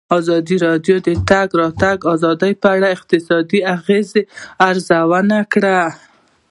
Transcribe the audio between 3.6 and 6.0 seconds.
اغېزو ارزونه کړې.